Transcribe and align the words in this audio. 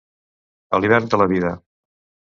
A 0.77 0.81
l'hivern 0.81 1.13
de 1.15 1.21
la 1.25 1.31
vida. 1.37 1.57